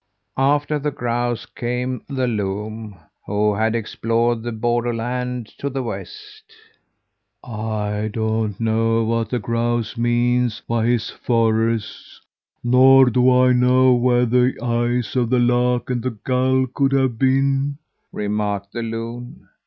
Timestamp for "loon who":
2.25-3.53